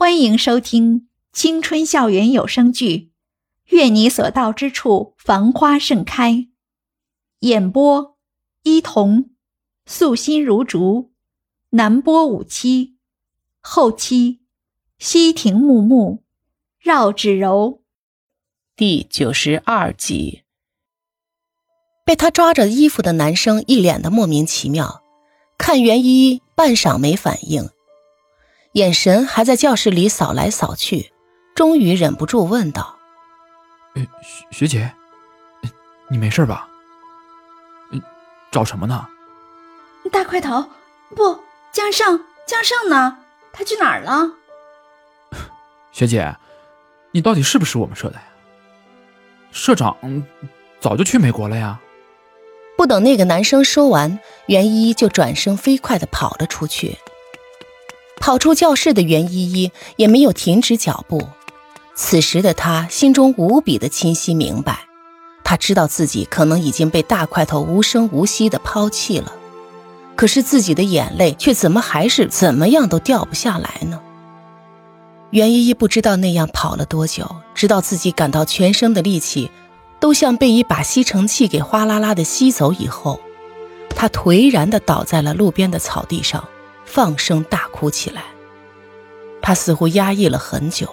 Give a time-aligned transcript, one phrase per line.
[0.00, 2.96] 欢迎收听青春校园有声剧
[3.64, 6.32] 《愿你所到之处繁花盛开》，
[7.40, 8.16] 演播：
[8.62, 9.30] 伊童，
[9.86, 11.10] 素心如竹，
[11.70, 12.94] 南波五七，
[13.60, 14.38] 后期：
[15.00, 16.22] 西亭木木，
[16.78, 17.82] 绕指柔。
[18.76, 20.44] 第九十二集，
[22.04, 25.02] 被他抓着衣服的男生一脸的莫名其妙，
[25.58, 27.68] 看袁依依半晌没反应。
[28.78, 31.10] 眼神还在教室里扫来扫去，
[31.52, 32.96] 终于忍不住问道
[33.92, 34.06] ：“学
[34.52, 34.94] 学姐，
[36.08, 36.68] 你没事吧？
[38.52, 39.04] 找什么呢？”
[40.12, 40.64] 大块头，
[41.16, 41.40] 不，
[41.72, 43.18] 江胜，江胜呢？
[43.52, 44.30] 他去哪儿了？
[45.90, 46.36] 学姐，
[47.10, 48.22] 你到底是不是我们社的呀？
[49.50, 49.96] 社长
[50.78, 51.80] 早就去美国了呀。
[52.76, 56.96] 不等那个男生说完，袁一就转身飞快的跑了出去。
[58.28, 61.30] 跑出教室的袁依依也没有停止脚步。
[61.94, 64.80] 此时的她心中无比的清晰明白，
[65.42, 69.32] 她知道自己可能已经被大块头无声无息的抛弃了，
[70.14, 73.98] 可是自己的眼泪却怎么还是怎么样都掉不下来呢？
[75.30, 79.50] 袁依依不知道那样跑了多久，直到自己感到全身的力气
[79.98, 83.20] 都像被一把吸尘器给哗啦啦的吸走以后，
[83.96, 86.46] 她颓然的倒在了路边的草地上。
[86.88, 88.22] 放声大哭起来，
[89.42, 90.88] 他似乎压抑了很久，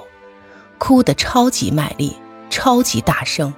[0.78, 2.16] 哭得超级卖力、
[2.50, 3.54] 超级大声。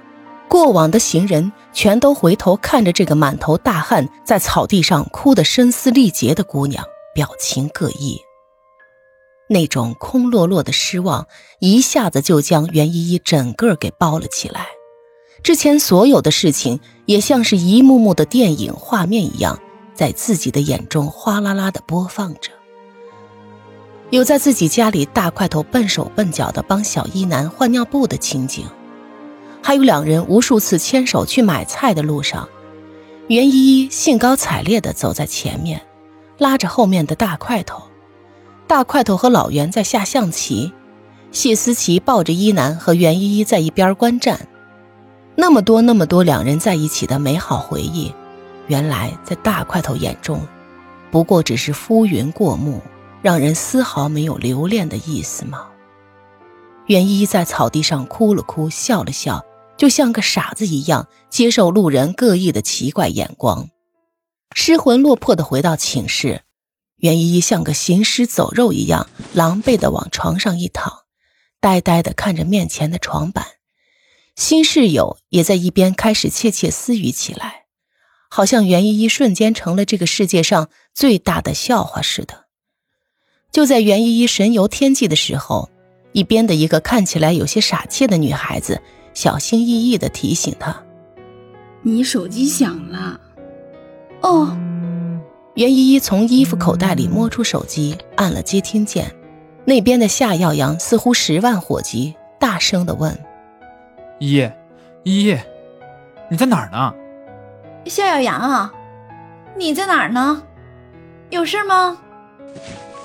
[0.48, 8.18] 过往的行人全都回头看着这个满头大汗、在草地上哭得声嘶力竭的姑娘，表情各异。
[9.50, 11.26] 那种空落落的失望
[11.58, 14.68] 一下子就将袁依依整个给包了起来。
[15.42, 19.60] 之前所有的事情也像是一幕幕的电影画面一样。
[19.98, 22.52] 在自己的眼中哗啦啦的播放着，
[24.10, 28.64] 有在自己家里大块头笨手笨脚的帮小一男换尿布的情景，
[29.60, 32.48] 还有两人无数次牵手去买菜的路上，
[33.26, 35.82] 袁依依兴高采烈的走在前面，
[36.38, 37.82] 拉着后面的大块头，
[38.68, 40.72] 大块头和老袁在下象棋，
[41.32, 44.46] 谢思琪抱着一男和袁依依在一边观战，
[45.34, 48.14] 那么多那么多两人在一起的美好回忆。
[48.68, 50.46] 原来在大块头眼中，
[51.10, 52.80] 不过只是浮云过目，
[53.22, 55.68] 让人丝毫没有留恋的意思吗？
[56.86, 59.44] 袁一在草地上哭了哭，笑了笑，
[59.76, 63.68] 就像个傻子一样接受路人各异的奇怪眼光，
[64.54, 66.42] 失魂落魄的回到寝室。
[66.96, 70.92] 袁依依像个行尸走肉一样，狼狈的往床上一躺，
[71.60, 73.46] 呆呆的看着面前的床板。
[74.34, 77.67] 新室友也在一边开始窃窃私语起来。
[78.28, 82.44] 好像袁依依瞬间成了这个世界上最大的笑话似的。
[83.50, 85.70] 就在袁依依神游天际的时候，
[86.12, 88.80] 一边的一个看起来有些傻气的女孩子
[89.14, 90.84] 小心翼翼地提醒她
[91.82, 93.20] ：“你手机响了。”
[94.20, 94.56] 哦，
[95.54, 99.14] 袁依依从衣服口袋里摸出手机，按了接听键。
[99.64, 103.18] 那边的夏耀阳似乎十万火急，大声地问
[104.20, 104.50] ：“依依，
[105.04, 105.38] 依依，
[106.30, 106.92] 你在哪儿呢？”
[107.88, 108.72] 夏耀阳啊，
[109.56, 110.42] 你在哪儿呢？
[111.30, 111.98] 有事吗？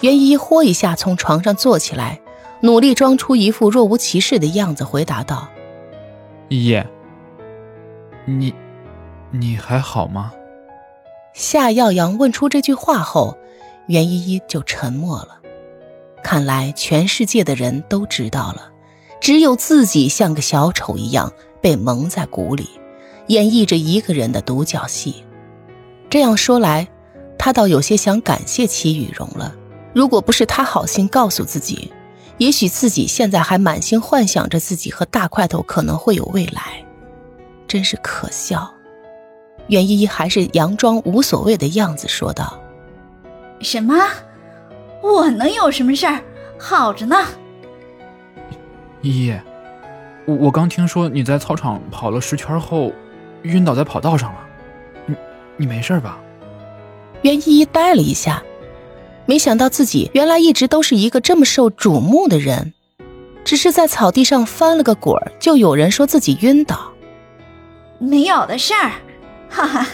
[0.02, 2.20] 袁一豁一下从床上坐起来，
[2.62, 5.48] 努力装出一副若无其事的样子，回答道
[6.50, 6.84] ：“依依，
[8.26, 8.54] 你
[9.32, 10.34] 你还好吗？”
[11.34, 13.38] 夏耀阳问出这句话后，
[13.88, 15.40] 袁依依就沉默了。
[16.22, 18.72] 看来全世界的人都知道了，
[19.20, 22.70] 只有自己像个小丑一样被蒙在鼓里。
[23.28, 25.24] 演绎着一个人的独角戏，
[26.10, 26.88] 这样说来，
[27.38, 29.56] 他倒有些想感谢齐雨荣了。
[29.94, 31.92] 如果不是他好心告诉自己，
[32.38, 36.84] 也许自己现在还满心幻想着自己和大块头可能会有未来，
[37.68, 38.74] 真是可笑。
[39.68, 42.60] 袁依依还是佯装无所谓的样子说道
[43.62, 43.96] ：“什么？
[45.02, 46.20] 我能有什么事儿？
[46.60, 47.16] 好着呢。”
[49.02, 49.34] 依依，
[50.26, 52.92] 我我刚听说你在操场跑了十圈后。
[53.44, 54.40] 晕倒在跑道上了，
[55.06, 55.16] 你
[55.58, 56.20] 你没事吧？
[57.22, 58.44] 袁依依呆了一下，
[59.26, 62.74] 没想到自己原来一直都是一个这么受瞩目的人，
[63.46, 66.92] 只是在草地上翻了个滚儿，就有人说自己晕倒。
[68.00, 68.92] 没有的事儿，
[69.50, 69.88] 哈哈。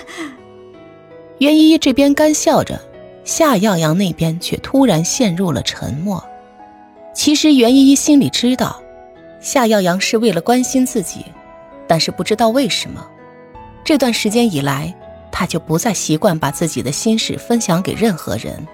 [1.37, 2.79] 袁依依这边干笑着，
[3.23, 6.23] 夏耀阳那边却突然陷入了沉默。
[7.13, 8.81] 其实袁依依心里知道，
[9.39, 11.25] 夏耀阳是为了关心自己，
[11.87, 13.05] 但是不知道为什么。
[13.83, 14.93] 这段时间以来，
[15.31, 18.67] 他就不再习惯把自己的心事分享给任何人，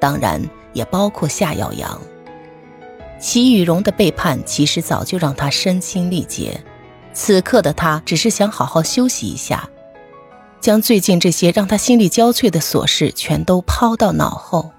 [0.00, 2.00] 当然也包括夏耀阳。
[3.18, 6.60] 齐雨荣的背叛其实早就让他身心力竭，
[7.12, 9.68] 此刻的他只是想好好休息一下，
[10.60, 14.70] 将最近这些让他心力交瘁的琐事全都抛到脑后。